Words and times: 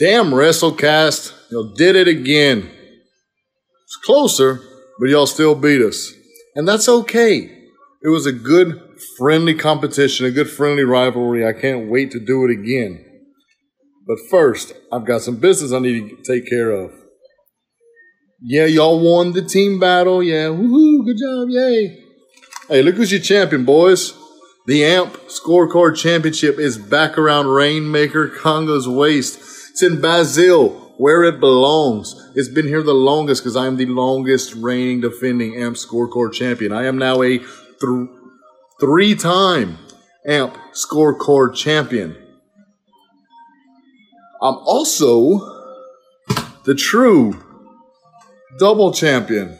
Damn, 0.00 0.30
WrestleCast, 0.30 1.34
y'all 1.50 1.74
did 1.74 1.94
it 1.94 2.08
again. 2.08 2.70
It's 3.84 3.96
closer, 4.02 4.58
but 4.98 5.10
y'all 5.10 5.26
still 5.26 5.54
beat 5.54 5.82
us. 5.82 6.10
And 6.54 6.66
that's 6.66 6.88
okay. 6.88 7.40
It 8.02 8.08
was 8.08 8.24
a 8.24 8.32
good, 8.32 8.80
friendly 9.18 9.54
competition, 9.54 10.24
a 10.24 10.30
good, 10.30 10.48
friendly 10.48 10.84
rivalry. 10.84 11.46
I 11.46 11.52
can't 11.52 11.90
wait 11.90 12.12
to 12.12 12.18
do 12.18 12.46
it 12.46 12.50
again. 12.50 13.04
But 14.06 14.16
first, 14.30 14.72
I've 14.90 15.04
got 15.04 15.20
some 15.20 15.36
business 15.36 15.70
I 15.70 15.80
need 15.80 16.08
to 16.08 16.16
take 16.22 16.48
care 16.48 16.70
of. 16.70 16.92
Yeah, 18.40 18.64
y'all 18.64 19.00
won 19.00 19.32
the 19.32 19.42
team 19.42 19.78
battle. 19.78 20.22
Yeah, 20.22 20.46
woohoo, 20.46 21.04
good 21.04 21.18
job, 21.18 21.48
yay. 21.50 22.02
Hey, 22.70 22.82
look 22.82 22.94
who's 22.94 23.12
your 23.12 23.20
champion, 23.20 23.66
boys. 23.66 24.14
The 24.66 24.82
AMP 24.82 25.12
Scorecard 25.28 25.98
Championship 25.98 26.58
is 26.58 26.78
back 26.78 27.18
around 27.18 27.48
Rainmaker 27.48 28.28
Congo's 28.28 28.88
waist. 28.88 29.59
It's 29.80 29.90
in 29.90 29.98
Brazil, 29.98 30.92
where 30.98 31.24
it 31.24 31.40
belongs. 31.40 32.14
It's 32.34 32.50
been 32.50 32.66
here 32.66 32.82
the 32.82 32.92
longest 32.92 33.42
because 33.42 33.56
I 33.56 33.66
am 33.66 33.78
the 33.78 33.86
longest 33.86 34.54
reigning 34.54 35.00
defending 35.00 35.56
AMP 35.56 35.74
Scorecard 35.76 36.34
Champion. 36.34 36.70
I 36.70 36.84
am 36.84 36.98
now 36.98 37.22
a 37.22 37.38
th- 37.38 38.08
three 38.78 39.14
time 39.14 39.78
AMP 40.26 40.54
Scorecard 40.74 41.54
Champion. 41.54 42.14
I'm 44.42 44.56
also 44.66 45.38
the 46.64 46.74
true 46.74 47.42
double 48.58 48.92
champion. 48.92 49.58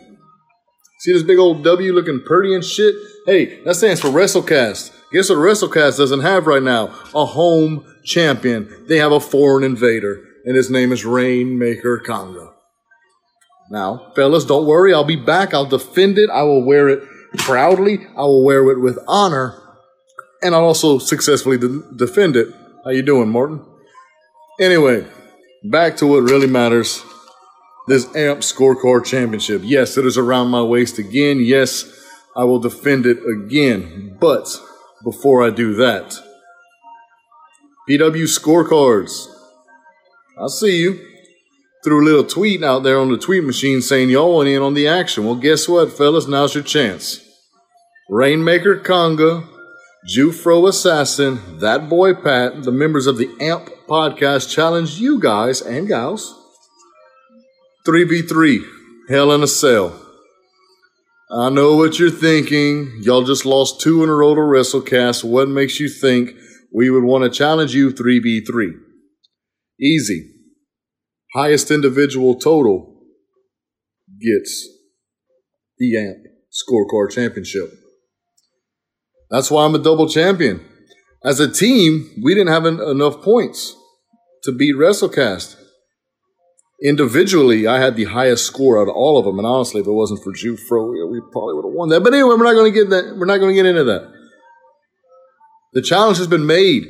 See 0.98 1.14
this 1.14 1.22
big 1.22 1.38
old 1.38 1.64
W 1.64 1.94
looking 1.94 2.20
pretty 2.26 2.54
and 2.54 2.62
shit? 2.62 2.94
Hey, 3.24 3.62
that 3.64 3.74
stands 3.74 4.02
for 4.02 4.08
WrestleCast. 4.08 4.92
Guess 5.12 5.30
what 5.30 5.38
WrestleCast 5.38 5.96
doesn't 5.96 6.20
have 6.20 6.46
right 6.46 6.62
now? 6.62 6.88
A 7.14 7.24
home 7.24 7.86
champion. 8.10 8.86
They 8.88 8.98
have 8.98 9.12
a 9.12 9.20
foreign 9.20 9.64
invader, 9.64 10.22
and 10.44 10.56
his 10.56 10.70
name 10.70 10.92
is 10.92 11.04
Rainmaker 11.04 11.98
Congo. 11.98 12.54
Now, 13.70 14.12
fellas, 14.16 14.44
don't 14.44 14.66
worry. 14.66 14.92
I'll 14.92 15.04
be 15.04 15.16
back. 15.16 15.54
I'll 15.54 15.64
defend 15.64 16.18
it. 16.18 16.28
I 16.28 16.42
will 16.42 16.64
wear 16.64 16.88
it 16.88 17.08
proudly. 17.38 18.00
I 18.16 18.22
will 18.22 18.44
wear 18.44 18.68
it 18.70 18.80
with 18.80 18.98
honor, 19.06 19.54
and 20.42 20.54
I'll 20.54 20.64
also 20.64 20.98
successfully 20.98 21.56
de- 21.56 21.82
defend 21.96 22.34
it. 22.36 22.48
How 22.84 22.90
you 22.90 23.02
doing, 23.02 23.28
Morton? 23.28 23.64
Anyway, 24.58 25.06
back 25.62 25.96
to 25.98 26.06
what 26.06 26.22
really 26.22 26.48
matters. 26.48 27.02
This 27.86 28.04
AMP 28.14 28.40
Scorecard 28.40 29.04
Championship. 29.04 29.62
Yes, 29.64 29.96
it 29.96 30.04
is 30.04 30.18
around 30.18 30.48
my 30.48 30.62
waist 30.62 30.98
again. 30.98 31.40
Yes, 31.40 31.84
I 32.36 32.44
will 32.44 32.58
defend 32.60 33.06
it 33.06 33.18
again. 33.26 34.16
But 34.20 34.48
before 35.02 35.42
I 35.44 35.50
do 35.50 35.74
that, 35.74 36.14
PW 37.88 38.24
Scorecards. 38.24 39.26
I 40.38 40.46
see 40.48 40.80
you. 40.80 41.06
Threw 41.82 42.02
a 42.02 42.04
little 42.04 42.24
tweet 42.24 42.62
out 42.62 42.82
there 42.82 42.98
on 42.98 43.10
the 43.10 43.16
tweet 43.16 43.42
machine 43.42 43.80
saying 43.80 44.10
y'all 44.10 44.34
want 44.36 44.48
in 44.48 44.60
on 44.60 44.74
the 44.74 44.86
action. 44.86 45.24
Well, 45.24 45.34
guess 45.34 45.66
what, 45.66 45.92
fellas? 45.92 46.26
Now's 46.26 46.54
your 46.54 46.62
chance. 46.62 47.26
Rainmaker 48.10 48.76
Conga, 48.76 49.46
Jufro 50.06 50.68
Assassin, 50.68 51.58
That 51.60 51.88
Boy 51.88 52.14
Pat, 52.14 52.64
the 52.64 52.72
members 52.72 53.06
of 53.06 53.16
the 53.16 53.34
AMP 53.40 53.68
podcast 53.88 54.52
challenge 54.52 55.00
you 55.00 55.18
guys 55.18 55.62
and 55.62 55.88
gals 55.88 56.34
3v3, 57.86 58.62
Hell 59.08 59.32
in 59.32 59.42
a 59.42 59.46
Cell. 59.46 59.98
I 61.30 61.48
know 61.48 61.76
what 61.76 61.98
you're 61.98 62.10
thinking. 62.10 63.00
Y'all 63.00 63.22
just 63.22 63.46
lost 63.46 63.80
two 63.80 64.02
in 64.02 64.10
a 64.10 64.14
row 64.14 64.34
to 64.34 64.40
WrestleCast. 64.40 65.24
What 65.24 65.48
makes 65.48 65.80
you 65.80 65.88
think 65.88 66.34
we 66.74 66.90
would 66.90 67.04
want 67.04 67.24
to 67.24 67.30
challenge 67.30 67.74
you 67.74 67.90
3v3? 67.90 68.72
Easy. 69.80 70.30
Highest 71.34 71.70
individual 71.70 72.34
total 72.34 73.02
gets 74.20 74.68
the 75.78 75.96
AMP 75.96 76.26
Scorecard 76.50 77.12
Championship. 77.12 77.72
That's 79.30 79.50
why 79.50 79.64
I'm 79.64 79.74
a 79.74 79.78
double 79.78 80.08
champion. 80.08 80.64
As 81.24 81.38
a 81.38 81.50
team, 81.50 82.10
we 82.22 82.34
didn't 82.34 82.52
have 82.52 82.66
en- 82.66 82.80
enough 82.80 83.22
points 83.22 83.76
to 84.44 84.52
beat 84.52 84.74
WrestleCast. 84.74 85.56
Individually, 86.82 87.66
I 87.66 87.78
had 87.78 87.94
the 87.94 88.04
highest 88.04 88.46
score 88.46 88.80
out 88.80 88.88
of 88.88 88.96
all 88.96 89.18
of 89.18 89.26
them, 89.26 89.38
and 89.38 89.46
honestly, 89.46 89.82
if 89.82 89.86
it 89.86 89.92
wasn't 89.92 90.22
for 90.24 90.32
Jufro, 90.32 91.10
we 91.10 91.20
probably 91.30 91.54
would 91.54 91.66
have 91.66 91.74
won 91.74 91.90
that. 91.90 92.00
But 92.00 92.14
anyway, 92.14 92.30
we're 92.30 92.44
not 92.44 92.54
going 92.54 92.72
to 92.72 92.78
get 92.78 92.90
that. 92.90 93.16
We're 93.16 93.26
not 93.26 93.38
going 93.38 93.54
to 93.54 93.62
get 93.62 93.66
into 93.66 93.84
that. 93.84 94.19
The 95.72 95.82
challenge 95.82 96.18
has 96.18 96.26
been 96.26 96.46
made. 96.46 96.88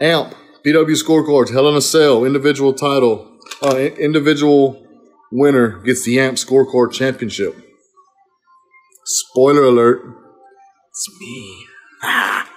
AMP, 0.00 0.34
PW 0.66 0.96
scorecards, 0.96 1.52
Hell 1.52 1.68
in 1.68 1.76
a 1.76 1.80
Cell, 1.80 2.24
individual 2.24 2.72
title, 2.72 3.38
uh, 3.62 3.76
individual 3.76 4.84
winner 5.30 5.78
gets 5.82 6.04
the 6.04 6.18
AMP 6.18 6.36
scorecard 6.36 6.92
championship. 6.92 7.54
Spoiler 9.04 9.64
alert. 9.64 10.02
It's 10.90 11.08
me. 11.20 11.66
Ah. 12.02 12.49